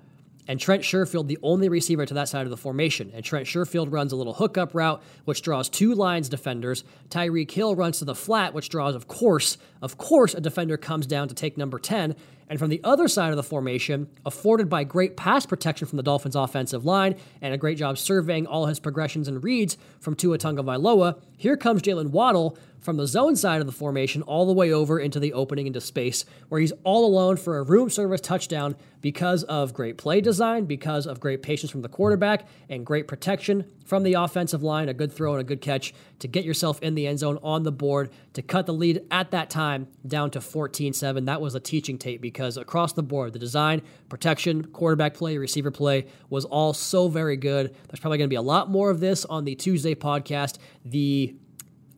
[0.48, 3.12] and Trent Sherfield the only receiver to that side of the formation.
[3.14, 6.84] And Trent Sherfield runs a little hookup route, which draws two Lions defenders.
[7.10, 11.06] Tyreek Hill runs to the flat, which draws, of course, of course, a defender comes
[11.06, 12.16] down to take number 10.
[12.48, 16.02] And from the other side of the formation, afforded by great pass protection from the
[16.02, 20.38] Dolphins' offensive line and a great job surveying all his progressions and reads from Tua
[20.38, 24.72] Tagovailoa, here comes Jaylen Waddle from the zone side of the formation all the way
[24.72, 28.76] over into the opening into space, where he's all alone for a room service touchdown
[29.00, 33.64] because of great play design, because of great patience from the quarterback, and great protection
[33.84, 36.94] from the offensive line, a good throw and a good catch to get yourself in
[36.94, 40.40] the end zone on the board to cut the lead at that time down to
[40.40, 41.24] 14 7.
[41.24, 45.70] That was a teaching tape because across the board, the design, protection, quarterback play, receiver
[45.70, 47.74] play was all so very good.
[47.88, 50.58] There's probably going to be a lot more of this on the Tuesday podcast.
[50.84, 51.34] The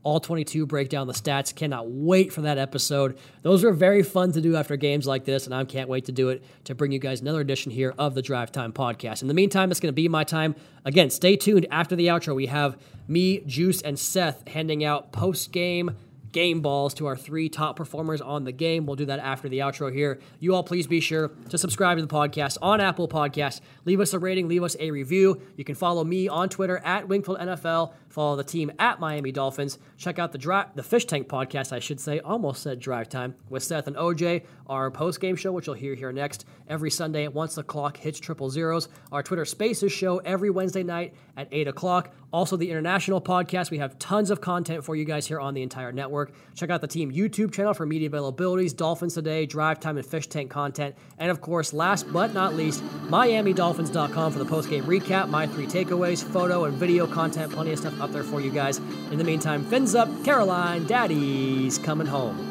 [0.03, 1.55] all 22 break down the stats.
[1.55, 3.19] Cannot wait for that episode.
[3.43, 6.13] Those are very fun to do after games like this, and I can't wait to
[6.13, 9.23] do it to bring you guys another edition here of the Drive Time Podcast.
[9.23, 10.55] In the meantime, it's going to be my time.
[10.85, 12.35] Again, stay tuned after the outro.
[12.35, 15.97] We have me, Juice, and Seth handing out post game
[16.33, 18.87] game balls to our three top performers on the game.
[18.87, 20.21] We'll do that after the outro here.
[20.39, 23.61] You all please be sure to subscribe to the podcast on Apple Podcasts.
[23.85, 25.41] Leave us a rating, leave us a review.
[25.57, 27.93] You can follow me on Twitter at Wingfield NFL.
[28.11, 29.79] Follow the team at Miami Dolphins.
[29.97, 32.19] Check out the dri- the Fish Tank podcast, I should say.
[32.19, 34.43] Almost said drive time with Seth and OJ.
[34.67, 38.19] Our post game show, which you'll hear here next, every Sunday once the clock hits
[38.21, 38.89] triple zeros.
[39.13, 42.13] Our Twitter Spaces show every Wednesday night at eight o'clock.
[42.33, 43.71] Also, the international podcast.
[43.71, 46.33] We have tons of content for you guys here on the entire network.
[46.55, 50.27] Check out the team YouTube channel for media availabilities, Dolphins Today, Drive Time, and Fish
[50.29, 50.95] Tank content.
[51.19, 55.67] And of course, last but not least, MiamiDolphins.com for the post game recap, my three
[55.67, 57.53] takeaways, photo and video content.
[57.53, 58.79] Plenty of stuff up there for you guys.
[59.11, 62.47] In the meantime, fins up, Caroline, Daddy's coming home.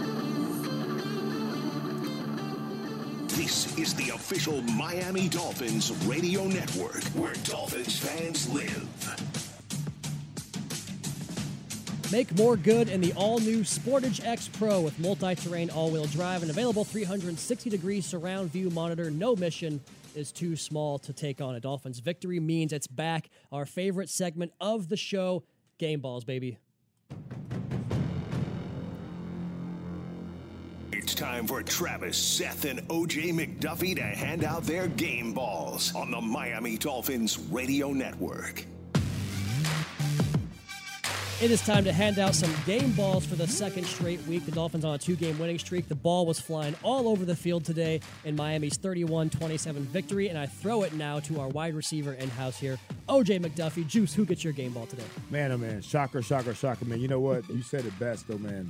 [3.28, 8.88] This is the official Miami Dolphins radio network where Dolphins fans live.
[12.12, 16.84] Make more good in the all-new Sportage X Pro with multi-terrain all-wheel drive and available
[16.84, 19.12] 360-degree surround view monitor.
[19.12, 19.80] No mission
[20.20, 21.56] is too small to take on.
[21.56, 23.30] A Dolphins victory means it's back.
[23.52, 25.44] Our favorite segment of the show,
[25.80, 26.60] game balls, baby.
[30.92, 36.12] It's time for Travis, Seth, and OJ McDuffie to hand out their game balls on
[36.12, 38.66] the Miami Dolphins radio network.
[41.42, 44.46] It is time to hand out some game balls for the second straight week.
[44.46, 45.88] The Dolphins on a two game winning streak.
[45.88, 50.28] The ball was flying all over the field today in Miami's 31 27 victory.
[50.28, 53.88] And I throw it now to our wide receiver in house here, OJ McDuffie.
[53.88, 55.06] Juice, who gets your game ball today?
[55.30, 57.00] Man, oh man, shocker, shocker, shocker, man.
[57.00, 57.48] You know what?
[57.50, 58.70] You said it best, though, man.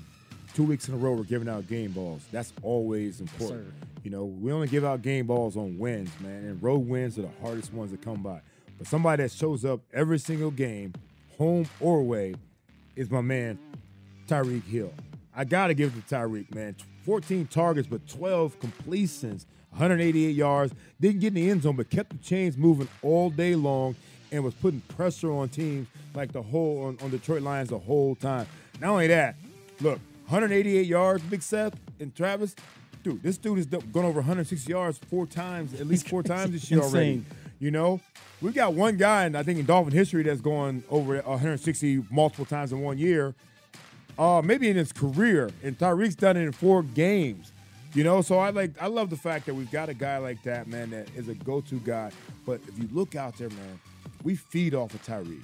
[0.53, 2.21] Two weeks in a row, we're giving out game balls.
[2.31, 3.65] That's always important.
[3.67, 3.87] sir.
[4.03, 7.23] you know, we only give out game balls on wins, man, and road wins are
[7.23, 8.41] the hardest ones to come by.
[8.77, 10.93] But somebody that shows up every single game,
[11.39, 12.35] home or away,
[12.99, 13.57] is my man
[14.27, 14.93] Tyreek Hill.
[15.33, 16.75] I gotta give it to Tyreek, man.
[17.05, 20.73] 14 targets, but 12 completions, 188 yards.
[20.99, 23.95] Didn't get in the end zone, but kept the chains moving all day long
[24.33, 28.15] and was putting pressure on teams like the whole on, on Detroit Lions the whole
[28.15, 28.45] time.
[28.81, 29.35] Not only that,
[29.79, 32.53] look, 188 yards, Big Seth and Travis.
[33.01, 36.69] Dude, this dude has gone over 160 yards four times, at least four times this
[36.69, 37.23] year already.
[37.59, 37.99] You know,
[38.41, 42.45] we've got one guy, and I think in Dolphin history that's gone over 160 multiple
[42.45, 43.35] times in one year.
[44.17, 47.53] Uh, maybe in his career, and Tyreek's done it in four games.
[47.93, 50.43] You know, so I like I love the fact that we've got a guy like
[50.43, 52.11] that, man, that is a go-to guy.
[52.45, 53.79] But if you look out there, man,
[54.23, 55.43] we feed off of Tyreek.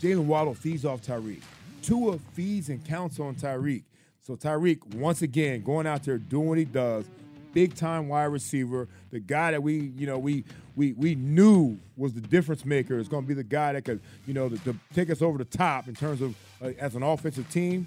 [0.00, 1.42] Jaylen Waddle feeds off Tyreek.
[1.82, 3.84] Tua feeds and counts on Tyreek.
[4.20, 7.04] So Tyreek, once again, going out there doing what he does,
[7.52, 10.44] big time wide receiver, the guy that we, you know, we
[10.76, 12.98] we we knew was the difference maker.
[12.98, 15.38] Is going to be the guy that could, you know, to, to take us over
[15.38, 17.86] the top in terms of uh, as an offensive team.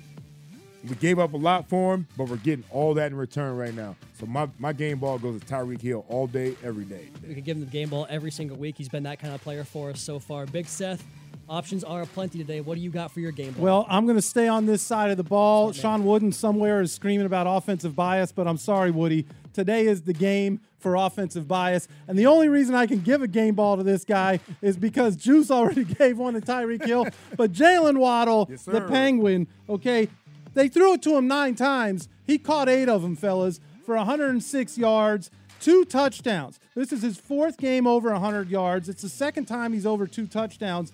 [0.87, 3.73] We gave up a lot for him, but we're getting all that in return right
[3.73, 3.95] now.
[4.19, 7.09] So my, my game ball goes to Tyreek Hill all day, every day.
[7.27, 8.75] We can give him the game ball every single week.
[8.77, 10.45] He's been that kind of player for us so far.
[10.45, 11.03] Big Seth,
[11.49, 12.61] options are aplenty today.
[12.61, 13.63] What do you got for your game ball?
[13.63, 15.71] Well, I'm going to stay on this side of the ball.
[15.71, 19.25] Shawn Wooden somewhere is screaming about offensive bias, but I'm sorry, Woody.
[19.55, 21.87] Today is the game for offensive bias.
[22.09, 25.15] And the only reason I can give a game ball to this guy is because
[25.15, 27.07] Juice already gave one to Tyreek Hill.
[27.37, 28.81] but Jaylen Waddle, the.
[28.81, 30.09] Penguin, okay,
[30.53, 32.09] they threw it to him nine times.
[32.27, 36.59] He caught eight of them, fellas, for 106 yards, two touchdowns.
[36.75, 38.89] This is his fourth game over 100 yards.
[38.89, 40.91] It's the second time he's over two touchdowns.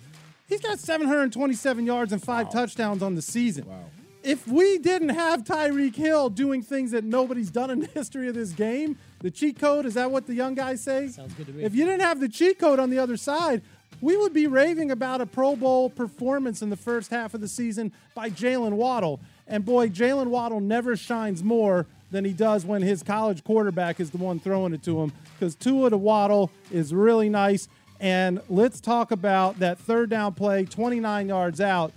[0.48, 3.66] He's got 727 yards and five touchdowns on the season.
[3.66, 3.86] Wow.
[4.24, 8.36] If we didn't have Tyreek Hill doing things that nobody's done in the history of
[8.36, 11.08] this game, the cheat code, is that what the young guys say?
[11.08, 11.64] Sounds good to me.
[11.64, 13.62] If you didn't have the cheat code on the other side,
[14.00, 17.48] we would be raving about a Pro Bowl performance in the first half of the
[17.48, 19.20] season by Jaylen Waddle.
[19.48, 24.12] And boy, Jaylen Waddle never shines more than he does when his college quarterback is
[24.12, 27.68] the one throwing it to him because Tua to Waddle is really nice.
[28.00, 31.94] And let's talk about that third down play, 29 yards out.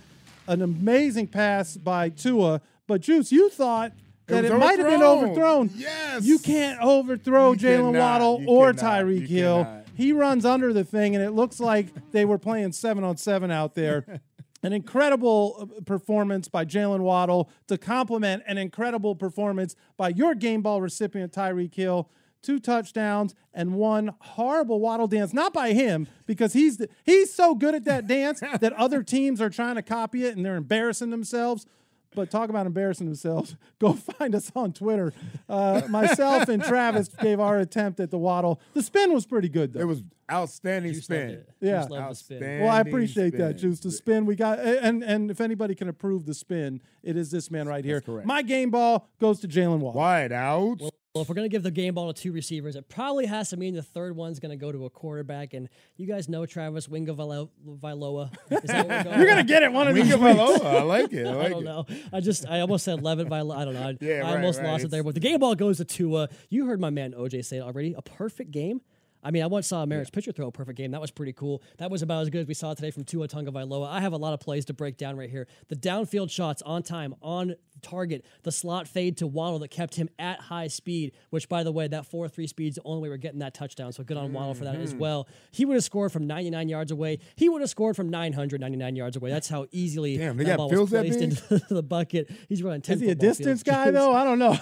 [0.47, 2.61] An amazing pass by Tua.
[2.87, 3.93] But Juice, you thought
[4.27, 5.67] that was it might have been overthrown.
[5.67, 5.69] overthrown.
[5.75, 6.25] Yes.
[6.25, 7.97] You can't overthrow Jaylen.
[7.97, 8.73] Waddle or.
[8.73, 9.63] Tyreek Hill.
[9.63, 9.85] cannot.
[9.95, 13.49] He runs under the thing, and it looks like they were playing seven on seven
[13.49, 14.19] out there.
[14.61, 20.61] An incredible uh, performance by Jaylen Waddle to complement an incredible performance by your game
[20.61, 22.09] ball recipient, Tyreek Hill.
[22.45, 27.55] Two touchdowns and one horrible waddle dance, not by him because he's the, he's so
[27.55, 31.09] good at that dance that other teams are trying to copy it and they're embarrassing
[31.09, 31.65] themselves.
[32.13, 33.57] But talk about embarrassing themselves.
[33.79, 35.11] Go find us on Twitter.
[35.49, 38.61] Uh, myself and Travis gave our attempt at the waddle.
[38.73, 39.81] The spin was pretty good, though.
[39.81, 41.43] It was outstanding spin.
[41.59, 41.85] Yeah.
[41.91, 43.41] Outstanding Well, I appreciate spin.
[43.41, 43.79] that, Juice.
[43.81, 47.51] The spin we got, and and if anybody can approve the spin, it is this
[47.51, 47.99] man right here.
[47.99, 48.25] correct.
[48.25, 49.99] My game ball goes to Jaylen Waddle.
[49.99, 50.77] Wide out.
[50.79, 50.91] Well,
[51.21, 53.57] if we're going to give the game ball to two receivers, it probably has to
[53.57, 55.53] mean the third one's going to go to a quarterback.
[55.53, 58.31] And you guys know Travis Winga Vilo- Viloa.
[58.51, 60.59] Is that what we're going You're gonna get it one of these Winga weeks.
[60.61, 61.25] Viloa, I like it.
[61.25, 61.65] I I don't it.
[61.65, 61.85] know.
[62.11, 63.55] I just, I almost said Levin Viloa.
[63.57, 63.87] I don't know.
[63.89, 64.67] I, Yeah, I right, almost right.
[64.67, 65.03] lost it there.
[65.03, 66.27] But the game ball goes to Tua.
[66.49, 67.93] You heard my man OJ say it already.
[67.97, 68.81] A perfect game.
[69.23, 70.91] I mean, I once saw a marriage pitcher throw a perfect game.
[70.91, 71.63] That was pretty cool.
[71.79, 73.89] That was about as good as we saw today from Tua Tunga Vailoa.
[73.89, 75.47] I have a lot of plays to break down right here.
[75.67, 80.09] The downfield shots on time, on target, the slot fade to Waddle that kept him
[80.19, 83.17] at high speed, which, by the way, that 4 3 speed's the only way we're
[83.17, 83.91] getting that touchdown.
[83.93, 84.99] So good on Waddle for that as Mm-hmm.
[84.99, 85.27] well.
[85.51, 87.19] He would have scored from 99 yards away.
[87.35, 89.29] He would have scored from 999 yards away.
[89.29, 92.29] That's how easily Damn, they that got ball was placed into the bucket.
[92.49, 93.63] He's running 10 Is he a distance fields.
[93.63, 94.13] guy though?
[94.13, 94.57] I don't know.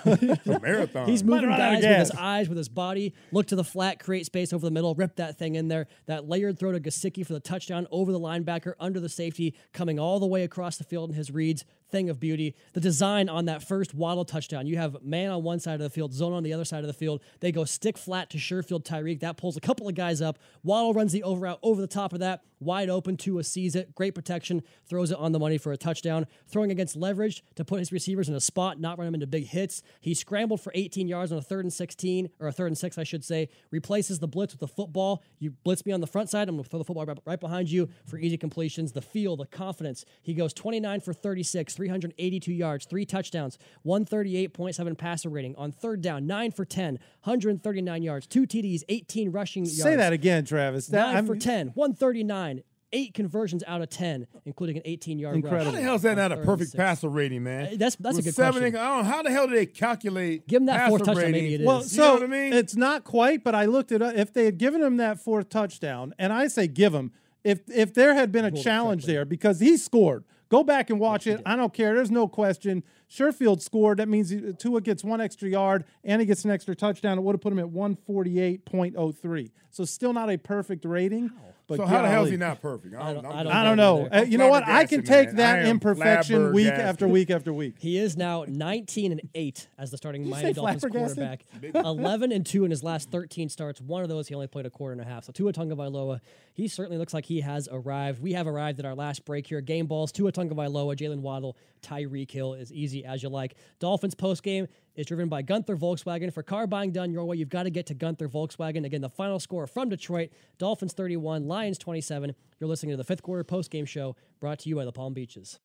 [0.62, 1.08] Marathon.
[1.08, 3.14] He's moving run out of guys with his eyes, with his body.
[3.32, 5.88] Look to the flat, create space over the middle, rip that thing in there.
[6.06, 10.00] That layered throw to Gesicki for the touchdown over the linebacker, under the safety, coming
[10.00, 11.66] all the way across the field in his reads.
[11.94, 12.56] Thing of beauty.
[12.74, 14.66] The design on that first Waddle touchdown.
[14.66, 16.88] You have man on one side of the field, zone on the other side of
[16.88, 17.22] the field.
[17.40, 19.20] They go stick flat to Sherfield Tyreek.
[19.20, 20.40] That pulls a couple of guys up.
[20.64, 22.42] Waddle runs the over out over the top of that.
[22.64, 23.18] Wide open.
[23.18, 23.94] Tua sees it.
[23.96, 24.62] Great protection.
[24.88, 26.26] Throws it on the money for a touchdown.
[26.48, 29.48] Throwing against leverage to put his receivers in a spot, not run them into big
[29.48, 29.82] hits.
[30.02, 32.98] He scrambled for 18 yards on a third and 16, or a third and six,
[32.98, 33.50] I should say.
[33.72, 35.24] Replaces the blitz with the football.
[35.40, 36.48] You blitz me on the front side.
[36.50, 38.92] I'm going to throw the football right, behind you for easy completions.
[38.94, 40.06] The feel, the confidence.
[40.22, 45.56] He goes 29 for 36, 382 yards, three touchdowns, 138.7 passer rating.
[45.56, 46.94] On third down, 9 for 10,
[47.24, 49.82] 139 yards, two TDs, 18 rushing yards.
[49.82, 50.88] Say that again, Travis.
[50.88, 52.53] That, Nine I'm- for 10, 139,
[52.94, 55.66] eight conversions out of 10, including an 18 yard Incredible.
[55.66, 57.66] How the hell is that not a perfect passer rating, man?
[57.66, 58.76] Uh, that's- that's a good seven question.
[58.76, 60.48] and- I don't how the hell do they calculate?
[60.48, 61.54] Give him that fourth passer touchdown, maybe rating?
[61.56, 61.68] it is.
[61.68, 62.54] Well, You so know what I mean?
[62.54, 64.16] it's not quite, but I looked it up.
[64.16, 67.12] If they had given him that fourth touchdown, and I say give him,
[67.44, 71.26] if if there had been a challenge there because he scored, go back and watch
[71.28, 71.42] it.
[71.46, 71.96] I don't care.
[71.96, 72.84] There's no question.
[73.10, 73.98] Sherfield scored.
[74.00, 77.18] That means Tua gets one extra yard and he gets an extra touchdown.
[77.18, 79.52] It would have put him at 148.03.
[79.72, 81.32] So still not a perfect rating.
[81.68, 82.94] But so how the hell is he not perfect?
[82.96, 84.08] I don't, I'm- I don't know.
[84.12, 84.68] Uh, you know what?
[84.68, 85.36] I can take man.
[85.38, 87.76] that imperfection week after week after week.
[87.80, 91.46] He is now 19 and 8 as the starting you Miami Dolphins quarterback.
[91.74, 93.80] 11 and 2 in his last 13 starts.
[93.80, 95.24] One of those he only played a quarter and a half.
[95.24, 96.20] So Tua Tagovailoa,
[96.54, 98.22] he certainly looks like he has arrived.
[98.22, 99.62] We have arrived at our last break here.
[99.62, 103.56] Game balls, Tua Tagovailoa, Jaylen Waddle, Tyreek Hill, is easy as you like.
[103.80, 106.32] Dolphins post game is driven by Gunther Volkswagen.
[106.34, 108.86] For car buying done your way, you've got to get to Gunther Volkswagen.
[108.86, 112.34] Again, the final score from Detroit: Dolphins 31, Lions 27.
[112.60, 115.14] You're listening to the fifth quarter post game show brought to you by the Palm
[115.14, 115.60] Beaches.